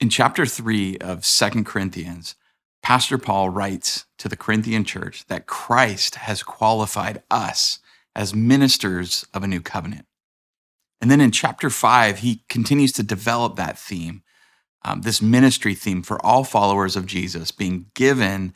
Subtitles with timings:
[0.00, 2.34] In chapter 3 of Second Corinthians,
[2.82, 7.80] Pastor Paul writes to the Corinthian church that Christ has qualified us
[8.16, 10.06] as ministers of a new covenant.
[11.02, 14.22] And then in chapter 5, he continues to develop that theme,
[14.82, 18.54] um, this ministry theme for all followers of Jesus being given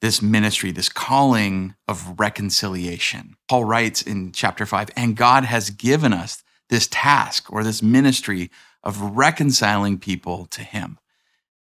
[0.00, 3.36] this ministry, this calling of reconciliation.
[3.48, 8.50] Paul writes in chapter 5, and God has given us this task or this ministry
[8.82, 10.98] of reconciling people to Him.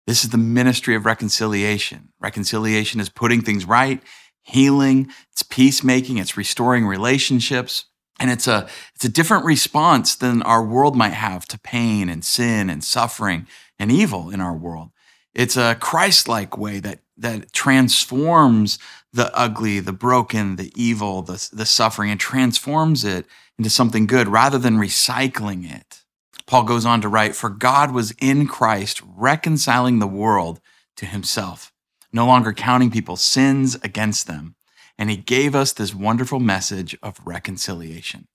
[0.08, 2.10] This is the ministry of reconciliation.
[2.20, 4.02] Reconciliation is putting things right,
[4.42, 7.86] healing, it's peacemaking, it's restoring relationships.
[8.20, 12.26] And it's a, it's a different response than our world might have to pain and
[12.26, 14.90] sin and suffering and evil in our world.
[15.34, 18.78] It's a Christ like way that, that transforms
[19.14, 23.26] the ugly, the broken, the evil, the, the suffering, and transforms it
[23.58, 26.04] into something good rather than recycling it.
[26.50, 30.60] Paul goes on to write, For God was in Christ reconciling the world
[30.98, 31.72] to himself,
[32.12, 34.56] no longer counting people's sins against them.
[34.98, 38.28] And he gave us this wonderful message of reconciliation.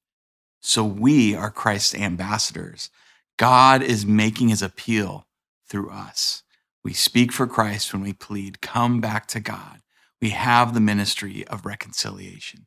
[0.60, 2.88] So we are Christ's ambassadors.
[3.36, 5.26] God is making his appeal
[5.66, 6.44] through us.
[6.84, 9.80] We speak for Christ when we plead, Come back to God.
[10.22, 12.66] We have the ministry of reconciliation,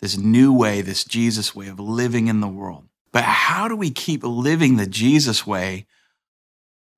[0.00, 2.84] this new way, this Jesus way of living in the world.
[3.14, 5.86] But how do we keep living the Jesus way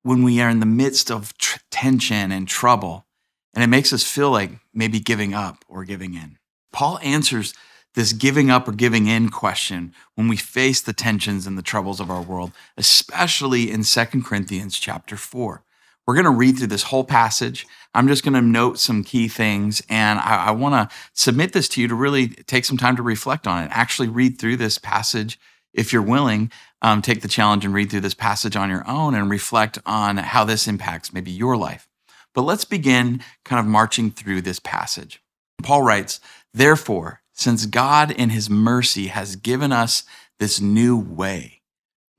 [0.01, 3.05] when we are in the midst of tr- tension and trouble
[3.53, 6.39] and it makes us feel like maybe giving up or giving in?
[6.73, 7.53] Paul answers
[7.93, 11.99] this giving up or giving in question when we face the tensions and the troubles
[11.99, 15.63] of our world, especially in 2 Corinthians chapter 4.
[16.07, 17.67] We're going to read through this whole passage.
[17.93, 21.67] I'm just going to note some key things, and I, I want to submit this
[21.69, 23.69] to you to really take some time to reflect on it.
[23.71, 25.37] Actually, read through this passage
[25.77, 26.51] if you're willing.
[26.81, 30.17] Um, take the challenge and read through this passage on your own and reflect on
[30.17, 31.87] how this impacts maybe your life.
[32.35, 35.21] But let's begin kind of marching through this passage.
[35.63, 36.19] Paul writes,
[36.53, 40.03] Therefore, since God in his mercy has given us
[40.39, 41.61] this new way,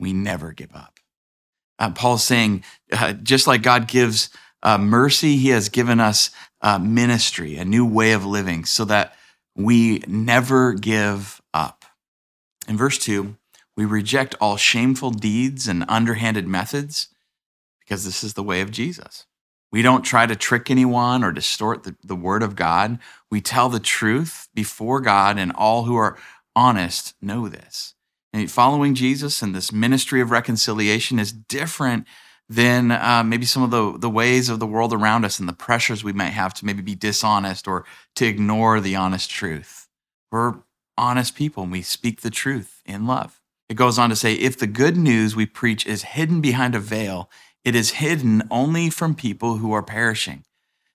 [0.00, 0.98] we never give up.
[1.78, 4.30] Uh, Paul's saying, uh, just like God gives
[4.62, 6.30] uh, mercy, he has given us
[6.60, 9.14] uh, ministry, a new way of living, so that
[9.54, 11.84] we never give up.
[12.66, 13.36] In verse 2,
[13.78, 17.10] we reject all shameful deeds and underhanded methods
[17.78, 19.26] because this is the way of Jesus.
[19.70, 22.98] We don't try to trick anyone or distort the, the word of God.
[23.30, 26.18] We tell the truth before God, and all who are
[26.56, 27.94] honest know this.
[28.32, 32.04] And following Jesus and this ministry of reconciliation is different
[32.48, 35.52] than uh, maybe some of the, the ways of the world around us and the
[35.52, 37.84] pressures we might have to maybe be dishonest or
[38.16, 39.86] to ignore the honest truth.
[40.32, 40.54] We're
[40.96, 43.37] honest people and we speak the truth in love.
[43.68, 46.80] It goes on to say, if the good news we preach is hidden behind a
[46.80, 47.30] veil,
[47.64, 50.44] it is hidden only from people who are perishing.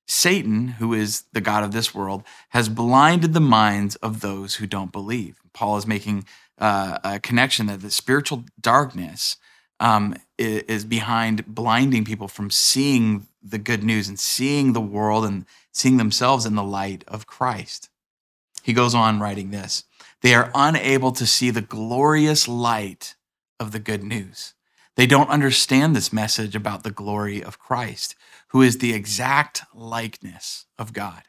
[0.08, 4.68] Satan, who is the God of this world, has blinded the minds of those who
[4.68, 5.40] don't believe.
[5.54, 6.26] Paul is making
[6.58, 9.38] uh, a connection that the spiritual darkness
[9.80, 15.46] um, is behind blinding people from seeing the good news and seeing the world and
[15.72, 17.90] seeing themselves in the light of Christ.
[18.62, 19.84] He goes on writing this
[20.24, 23.16] They are unable to see the glorious light
[23.60, 24.54] of the good news.
[24.96, 28.16] They don't understand this message about the glory of Christ,
[28.50, 31.24] who is the exact likeness of God.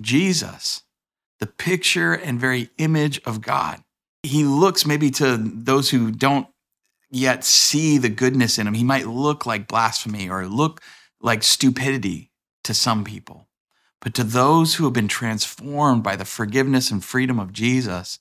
[0.00, 0.82] Jesus,
[1.40, 3.82] the picture and very image of God.
[4.22, 6.46] He looks maybe to those who don't
[7.10, 8.74] yet see the goodness in him.
[8.74, 10.80] He might look like blasphemy or look
[11.20, 12.30] like stupidity
[12.64, 13.48] to some people.
[14.02, 18.18] But to those who have been transformed by the forgiveness and freedom of Jesus,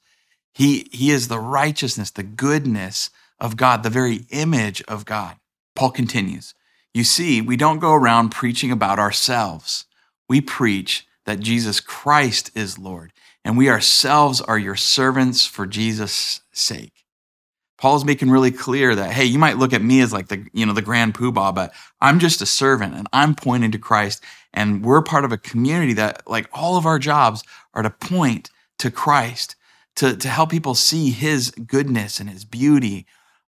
[0.53, 5.37] he, he is the righteousness, the goodness of God, the very image of God.
[5.75, 6.53] Paul continues
[6.93, 9.85] You see, we don't go around preaching about ourselves.
[10.29, 13.11] We preach that Jesus Christ is Lord,
[13.43, 17.00] and we ourselves are your servants for Jesus' sake.
[17.81, 20.67] Paul's making really clear that, hey, you might look at me as like the, you
[20.67, 24.23] know, the grand poobah, but I'm just a servant and I'm pointing to Christ.
[24.53, 27.43] And we're part of a community that like all of our jobs
[27.73, 29.55] are to point to Christ,
[29.95, 33.07] to, to help people see his goodness and his beauty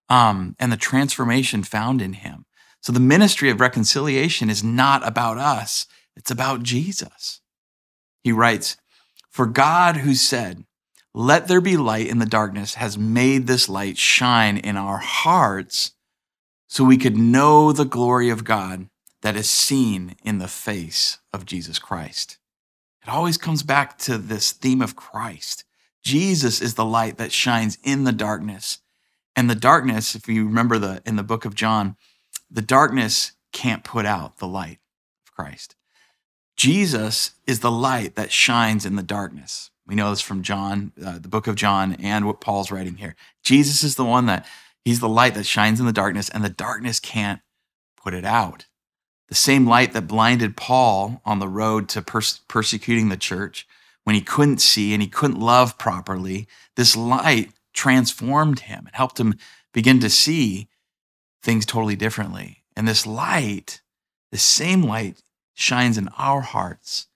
[0.10, 2.46] um, and the transformation found in him.
[2.82, 5.86] So the ministry of reconciliation is not about us,
[6.16, 7.40] it's about Jesus.
[8.24, 8.78] He writes,
[9.30, 10.66] For God who said,
[11.14, 15.92] Let there be light in the darkness, has made this light shine in our hearts
[16.68, 18.88] so we could know the glory of God
[19.22, 22.40] that is seen in the face of Jesus Christ.
[23.04, 25.66] It always comes back to this theme of Christ.
[26.04, 28.80] Jesus is the light that shines in the darkness.
[29.36, 31.96] And the darkness, if you remember the in the book of John,
[32.50, 34.80] the darkness can't put out the light
[35.26, 35.76] of Christ.
[36.56, 39.70] Jesus is the light that shines in the darkness.
[39.86, 43.16] We know this from John, uh, the book of John, and what Paul's writing here.
[43.44, 44.46] Jesus is the one that
[44.86, 47.42] he's the light that shines in the darkness, and the darkness can't
[47.98, 48.66] put it out.
[49.28, 53.68] The same light that blinded Paul on the road to pers- persecuting the church
[54.04, 59.20] when he couldn't see and he couldn't love properly, this light transformed him and helped
[59.20, 59.36] him
[59.74, 60.68] begin to see
[61.42, 62.64] things totally differently.
[62.76, 63.82] And this light,
[64.32, 67.08] the same light, shines in our hearts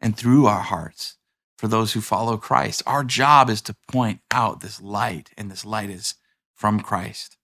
[0.00, 1.15] and through our hearts
[1.56, 2.82] for those who follow Christ.
[2.86, 6.14] Our job is to point out this light, and this light is
[6.54, 7.36] from Christ.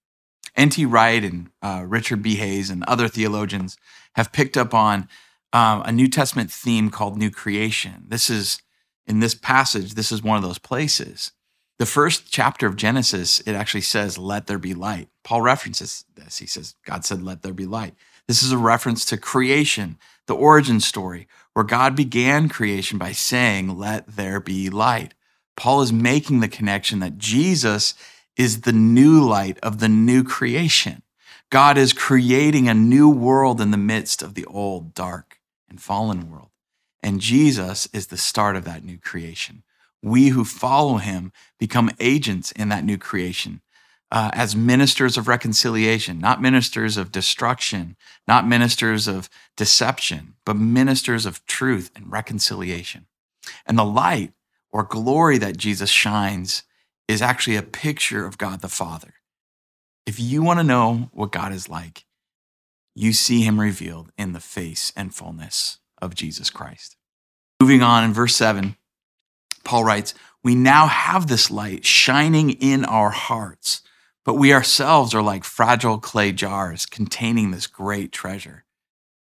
[0.55, 0.85] N.T.
[0.85, 2.37] Wright and uh, Richard B.
[2.37, 3.77] Hays and other theologians
[4.15, 5.09] have picked up on
[5.53, 8.05] um, a New Testament theme called New Creation.
[8.07, 8.61] This is,
[9.07, 11.33] in this passage, this is one of those places.
[11.79, 15.09] The first chapter of Genesis, it actually says, Let there be light.
[15.25, 16.39] Paul references this.
[16.39, 17.95] He says, God said, Let there be light.
[18.29, 23.79] This is a reference to creation, the origin story, where God began creation by saying,
[23.79, 25.15] Let there be light.
[25.57, 27.95] Paul is making the connection that Jesus
[28.37, 31.03] is the new light of the new creation.
[31.51, 35.39] God is creating a new world in the midst of the old, dark,
[35.69, 36.49] and fallen world.
[37.03, 39.63] And Jesus is the start of that new creation.
[40.03, 43.61] We who follow him become agents in that new creation
[44.13, 47.97] uh, as ministers of reconciliation, not ministers of destruction,
[48.29, 53.07] not ministers of deception, but ministers of truth and reconciliation.
[53.65, 54.35] And the light
[54.71, 56.63] or glory that Jesus shines
[57.09, 59.15] is actually a picture of God the Father.
[60.05, 62.05] If you want to know what God is like,
[62.95, 66.97] you see him revealed in the face and fullness of Jesus Christ.
[67.61, 68.77] Moving on in verse 7,
[69.65, 70.13] Paul writes,
[70.45, 73.81] We now have this light shining in our hearts,
[74.25, 78.65] but we ourselves are like fragile clay jars containing this great treasure.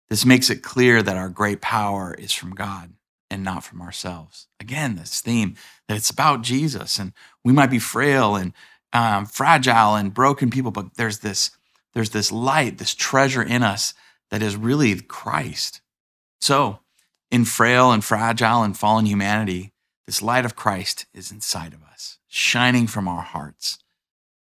[0.09, 2.93] This makes it clear that our great power is from God
[3.29, 4.47] and not from ourselves.
[4.59, 5.55] Again, this theme
[5.87, 7.11] that it's about Jesus, and
[7.43, 8.53] we might be frail and
[8.93, 11.51] um, fragile and broken people, but there's this
[11.93, 13.93] there's this light, this treasure in us
[14.29, 15.81] that is really Christ.
[16.41, 16.79] So,
[17.31, 19.71] in frail and fragile and fallen humanity,
[20.05, 23.79] this light of Christ is inside of us, shining from our hearts,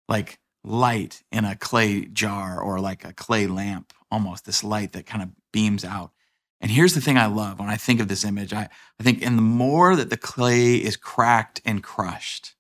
[0.10, 5.06] like light in a clay jar or like a clay lamp, almost this light that
[5.06, 6.12] kind of beams out.
[6.60, 8.68] And here's the thing I love when I think of this image I,
[9.00, 12.56] I think, and the more that the clay is cracked and crushed,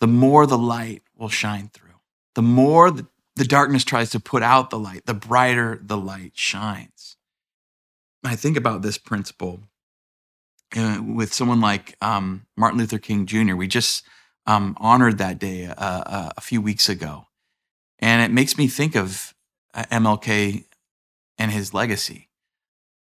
[0.00, 1.90] the more the light will shine through.
[2.34, 3.06] The more the,
[3.36, 7.16] the darkness tries to put out the light, the brighter the light shines.
[8.24, 9.60] I think about this principle
[10.76, 13.54] uh, with someone like um, Martin Luther King Jr.
[13.54, 14.04] We just
[14.50, 17.26] um, honored that day uh, uh, a few weeks ago.
[18.00, 19.34] And it makes me think of
[19.74, 20.64] uh, MLK
[21.38, 22.26] and his legacy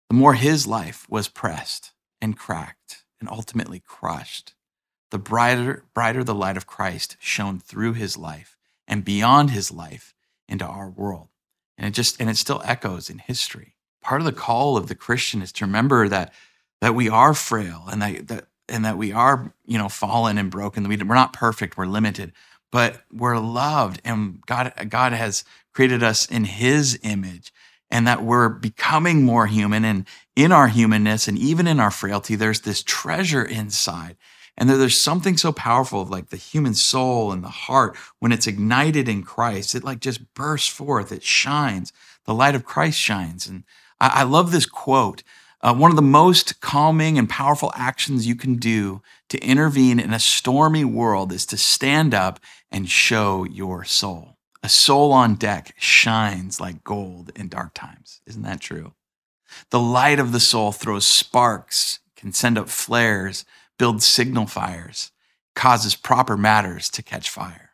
[0.09, 4.53] the more his life was pressed and cracked and ultimately crushed,
[5.09, 8.55] the brighter, brighter the light of Christ shone through his life
[8.87, 10.13] and beyond his life
[10.47, 11.29] into our world.
[11.75, 13.75] And it just and it still echoes in history.
[14.01, 16.31] Part of the call of the Christian is to remember that
[16.81, 20.51] that we are frail and that, that and that we are, you know, fallen and
[20.51, 20.87] broken.
[20.87, 22.33] We're not perfect, we're limited,
[22.71, 25.43] but we're loved and God God has
[25.73, 27.51] created us in his image
[27.91, 29.85] and that we're becoming more human.
[29.85, 34.17] And in our humanness and even in our frailty, there's this treasure inside.
[34.57, 38.47] And there's something so powerful of like the human soul and the heart when it's
[38.47, 41.91] ignited in Christ, it like just bursts forth, it shines.
[42.25, 43.47] The light of Christ shines.
[43.47, 43.65] And
[43.99, 45.23] I, I love this quote.
[45.65, 50.13] Uh, one of the most calming and powerful actions you can do to intervene in
[50.13, 54.37] a stormy world is to stand up and show your soul.
[54.61, 58.21] A soul on deck shines like gold in dark times.
[58.27, 58.93] Isn't that true?
[59.71, 63.43] The light of the soul throws sparks, can send up flares,
[63.79, 65.11] build signal fires,
[65.55, 67.71] causes proper matters to catch fire.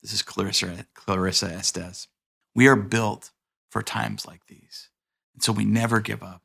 [0.00, 2.08] This is Clarissa, Clarissa Estes.
[2.54, 3.30] We are built
[3.68, 4.88] for times like these.
[5.34, 6.43] And so we never give up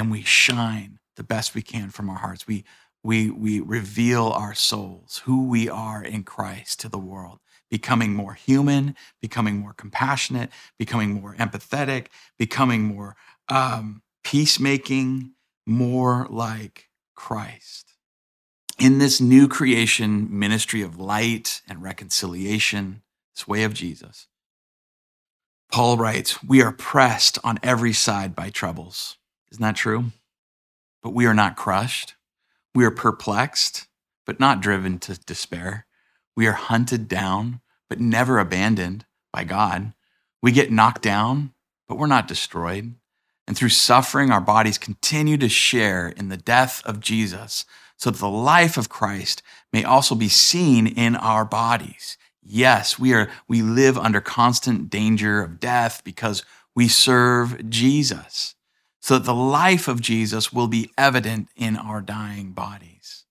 [0.00, 2.46] and we shine the best we can from our hearts.
[2.46, 2.64] We,
[3.04, 7.38] we, we reveal our souls, who we are in Christ to the world
[7.70, 12.06] becoming more human, becoming more compassionate, becoming more empathetic,
[12.38, 13.14] becoming more
[13.48, 15.32] um, peacemaking,
[15.66, 17.92] more like Christ.
[18.78, 23.02] In this new creation ministry of light and reconciliation,
[23.36, 24.26] this way of Jesus,
[25.70, 29.18] Paul writes, We are pressed on every side by troubles.
[29.52, 30.06] Isn't that true?
[31.02, 32.14] But we are not crushed.
[32.74, 33.88] We are perplexed,
[34.26, 35.86] but not driven to despair.
[36.36, 39.92] We are hunted down, but never abandoned by God.
[40.42, 41.52] We get knocked down,
[41.88, 42.94] but we're not destroyed.
[43.46, 47.64] And through suffering, our bodies continue to share in the death of Jesus,
[47.96, 49.42] so that the life of Christ
[49.72, 52.16] may also be seen in our bodies.
[52.42, 58.54] Yes, we are we live under constant danger of death because we serve Jesus.
[59.00, 63.24] So that the life of Jesus will be evident in our dying bodies.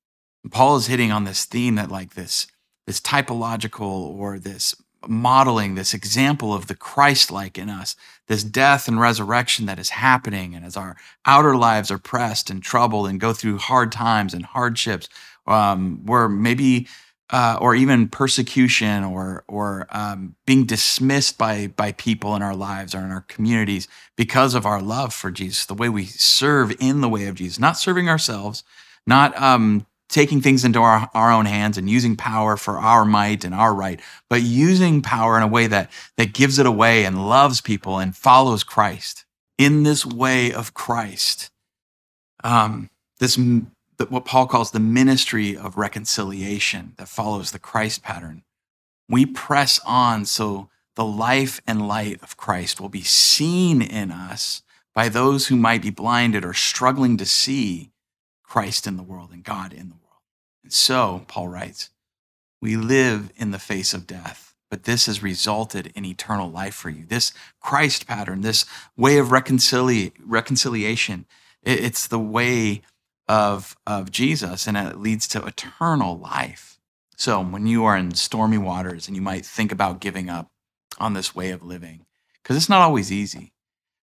[0.44, 2.48] And Paul is hitting on this theme that like this
[2.88, 4.76] this typological or this
[5.08, 7.96] modeling, this example of the Christ like in us,
[8.28, 10.56] this death and resurrection that is happening.
[10.56, 14.46] And as our outer lives are pressed and troubled and go through hard times and
[14.46, 15.08] hardships,
[15.48, 16.88] um, where maybe
[17.32, 22.96] uh, or even persecution or or um, being dismissed by by people in our lives
[22.96, 27.02] or in our communities because of our love for Jesus, the way we serve in
[27.02, 28.64] the way of Jesus, not serving ourselves,
[29.06, 33.46] not um, taking things into our, our own hands and using power for our might
[33.46, 37.30] and our right, but using power in a way that, that gives it away and
[37.30, 39.24] loves people and follows Christ.
[39.58, 41.52] In this way of Christ,
[42.44, 43.38] um, this
[44.08, 48.44] what Paul calls the ministry of reconciliation that follows the Christ pattern.
[49.10, 54.62] We press on so the life and light of Christ will be seen in us
[54.96, 57.92] by those who might be blinded or struggling to see
[58.44, 60.22] Christ in the world and God in the world.
[60.64, 61.90] And so, Paul writes,
[62.62, 66.90] we live in the face of death, but this has resulted in eternal life for
[66.90, 67.06] you.
[67.06, 68.66] This Christ pattern, this
[68.98, 71.26] way of reconcili- reconciliation,
[71.64, 72.82] it's the way
[73.30, 76.80] of, of Jesus, and it leads to eternal life.
[77.16, 80.50] So, when you are in stormy waters and you might think about giving up
[81.00, 82.06] on this way of living,
[82.42, 83.54] because it's not always easy.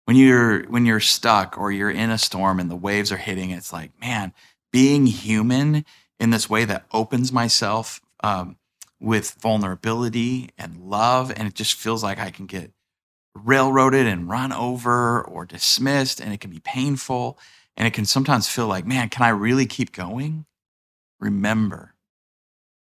[0.05, 3.51] When you're when you're stuck or you're in a storm and the waves are hitting,
[3.51, 4.35] it's like, man,
[4.71, 5.87] being human
[6.21, 8.57] in this way that opens myself um,
[9.01, 11.33] with vulnerability and love.
[11.35, 12.73] And it just feels like I can get
[13.35, 17.39] railroaded and run over or dismissed, and it can be painful.
[17.77, 20.47] And it can sometimes feel like, man, can I really keep going?
[21.19, 21.95] Remember,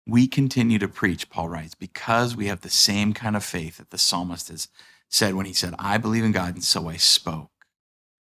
[0.07, 3.91] we continue to preach, Paul writes, because we have the same kind of faith that
[3.91, 4.67] the psalmist has
[5.09, 7.51] said when he said, I believe in God, and so I spoke.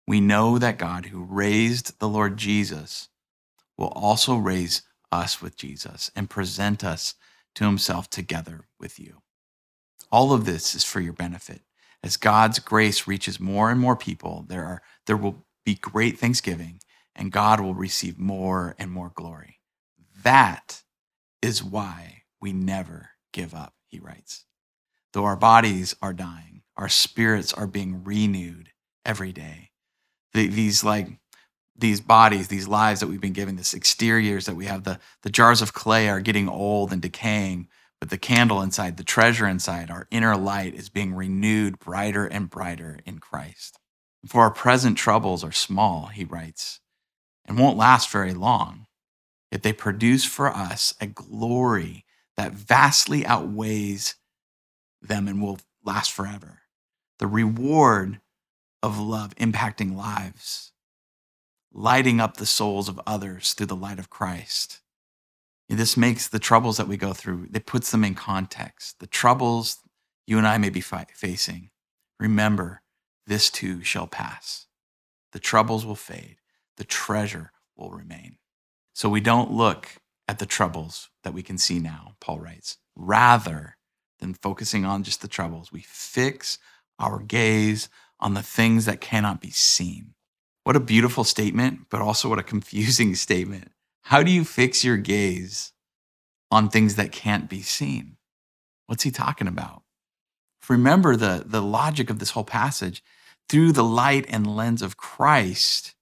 [0.07, 3.09] We know that God, who raised the Lord Jesus,
[3.77, 7.15] will also raise us with Jesus and present us
[7.55, 9.23] to himself together with you.
[10.11, 11.63] All of this is for your benefit.
[12.03, 16.81] As God's grace reaches more and more people, there are there will be great thanksgiving
[17.15, 19.61] and God will receive more and more glory.
[20.25, 20.83] That
[21.41, 24.47] is why we never give up, he writes.
[25.13, 28.71] Though our bodies are dying, our spirits are being renewed
[29.05, 29.71] every day.
[30.35, 31.21] these like
[31.77, 35.31] these bodies, these lives that we've been given, this exteriors that we have, the, the
[35.31, 37.69] jars of clay are getting old and decaying,
[38.01, 42.51] but the candle inside, the treasure inside, our inner light is being renewed brighter and
[42.51, 43.80] brighter in Christ.
[44.27, 46.81] For our present troubles are small, he writes,
[47.47, 48.87] and won't last very long,
[49.51, 52.05] yet they produce for us a glory
[52.37, 54.17] that vastly outweighs
[55.01, 56.61] them and will last forever.
[57.19, 58.21] The reward
[58.83, 60.71] of love impacting lives
[61.73, 64.81] lighting up the souls of others through the light of Christ.
[65.69, 68.99] This makes the troubles that we go through, it puts them in context.
[68.99, 69.79] The troubles
[70.27, 71.71] you and I may be facing,
[72.19, 72.83] remember,
[73.31, 74.67] this too shall pass.
[75.31, 76.39] The troubles will fade,
[76.77, 78.39] the treasure will remain.
[78.93, 79.87] So we don't look
[80.27, 82.79] at the troubles that we can see now, Paul writes.
[82.97, 83.77] Rather
[84.19, 86.59] than focusing on just the troubles, we fix
[86.99, 90.15] our gaze on the things that cannot be seen.
[90.65, 93.71] What a beautiful statement, but also what a confusing statement.
[94.03, 95.73] How do you fix your gaze
[96.51, 98.17] on things that can't be seen?
[98.87, 99.85] What's he talking about?
[100.69, 103.05] Remember the, the logic of this whole passage.
[103.51, 105.97] Through the light and lens of Christ,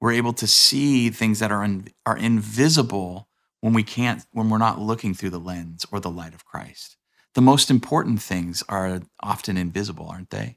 [0.00, 3.28] we're able to see things that are, in, are invisible
[3.60, 6.96] when we can't, when we're not looking through the lens or the light of Christ.
[7.34, 10.56] The most important things are often invisible, aren't they?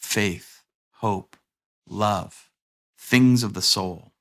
[0.00, 0.62] Faith,
[0.92, 1.36] hope,
[1.86, 2.48] love
[2.98, 4.12] things of the soul.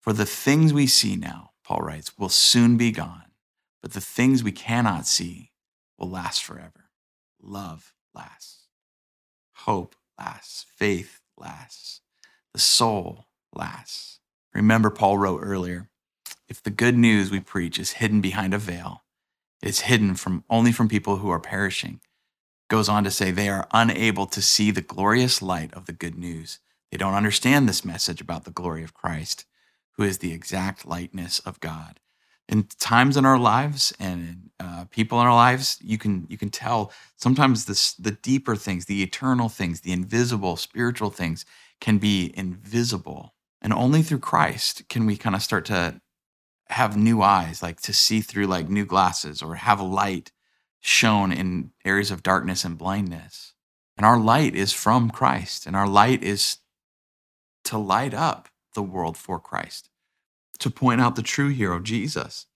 [0.00, 3.32] For the things we see now, Paul writes, will soon be gone,
[3.82, 5.52] but the things we cannot see
[5.98, 6.88] will last forever.
[7.38, 8.68] Love lasts.
[9.52, 10.66] Hope lasts.
[10.76, 12.00] Faith lasts.
[12.52, 14.20] The soul lasts.
[14.54, 15.88] Remember, Paul wrote earlier
[16.48, 19.02] if the good news we preach is hidden behind a veil,
[19.62, 22.00] it is hidden from only from people who are perishing.
[22.68, 26.16] Goes on to say they are unable to see the glorious light of the good
[26.16, 26.58] news.
[26.90, 29.44] They don't understand this message about the glory of Christ,
[29.96, 32.00] who is the exact likeness of God
[32.48, 36.50] in times in our lives and uh, people in our lives, you can you can
[36.50, 41.44] tell sometimes this the deeper things, the eternal things, the invisible spiritual things
[41.80, 46.00] can be invisible, and only through Christ can we kind of start to
[46.68, 50.32] have new eyes, like to see through like new glasses, or have light
[50.80, 53.54] shown in areas of darkness and blindness.
[53.96, 56.58] And our light is from Christ, and our light is
[57.64, 59.90] to light up the world for Christ
[60.58, 62.46] to point out the true hero, Jesus.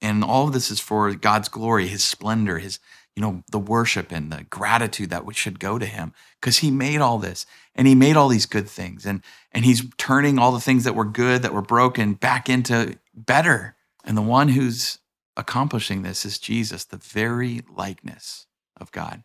[0.00, 2.78] And all of this is for God's glory, his splendor, his,
[3.16, 7.00] you know, the worship and the gratitude that should go to him because he made
[7.00, 9.06] all this and he made all these good things.
[9.06, 12.98] And, and he's turning all the things that were good, that were broken back into
[13.14, 13.76] better.
[14.04, 14.98] And the one who's
[15.36, 19.22] accomplishing this is Jesus, the very likeness of God.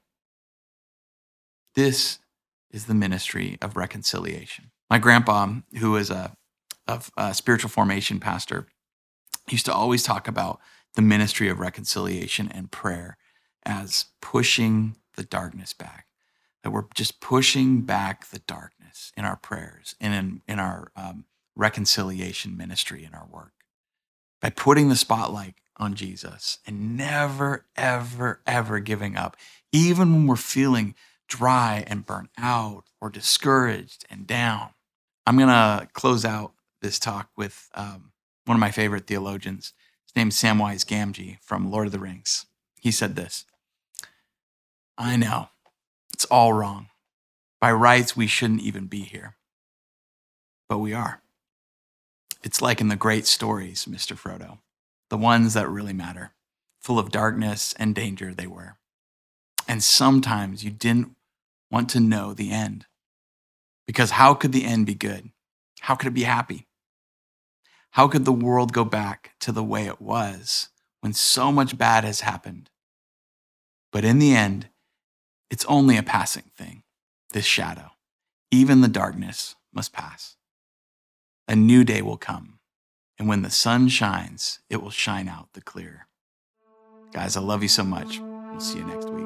[1.75, 2.19] This
[2.71, 4.71] is the ministry of reconciliation.
[4.89, 6.35] My grandpa, who is a
[6.89, 8.67] of uh, spiritual formation pastor
[9.49, 10.59] used to always talk about
[10.95, 13.17] the ministry of reconciliation and prayer
[13.65, 16.07] as pushing the darkness back
[16.63, 21.25] that we're just pushing back the darkness in our prayers and in, in our um,
[21.55, 23.53] reconciliation ministry in our work.
[24.41, 29.37] By putting the spotlight on jesus and never ever ever giving up
[29.71, 30.93] even when we're feeling
[31.27, 34.71] dry and burnt out or discouraged and down
[35.25, 38.11] i'm going to close out this talk with um,
[38.45, 39.73] one of my favorite theologians.
[40.05, 42.45] His name's Samwise Gamgee from Lord of the Rings.
[42.79, 43.45] He said this
[44.97, 45.49] I know,
[46.13, 46.87] it's all wrong.
[47.61, 49.35] By rights, we shouldn't even be here.
[50.69, 51.21] But we are.
[52.43, 54.17] It's like in the great stories, Mr.
[54.17, 54.59] Frodo,
[55.09, 56.31] the ones that really matter,
[56.79, 58.77] full of darkness and danger they were.
[59.67, 61.15] And sometimes you didn't
[61.69, 62.85] want to know the end.
[63.85, 65.31] Because how could the end be good?
[65.81, 66.67] How could it be happy?
[67.91, 70.69] How could the world go back to the way it was
[71.01, 72.69] when so much bad has happened?
[73.91, 74.69] But in the end,
[75.49, 76.83] it's only a passing thing,
[77.33, 77.91] this shadow.
[78.51, 80.35] Even the darkness must pass.
[81.47, 82.59] A new day will come,
[83.17, 86.07] and when the sun shines, it will shine out the clearer.
[87.11, 88.19] Guys, I love you so much.
[88.19, 89.25] We'll see you next week.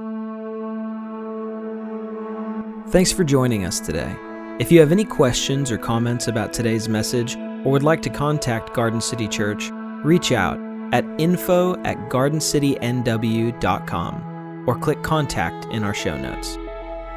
[2.94, 4.16] Thanks for joining us today.
[4.60, 8.74] If you have any questions or comments about today's message, or would like to contact
[8.74, 9.70] Garden City Church,
[10.04, 10.58] reach out
[10.94, 16.58] at info at gardencitynw.com or click contact in our show notes.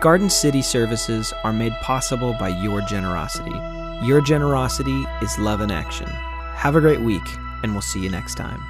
[0.00, 3.54] Garden City services are made possible by your generosity.
[4.06, 6.08] Your generosity is love in action.
[6.54, 7.22] Have a great week,
[7.62, 8.60] and we'll see you next time.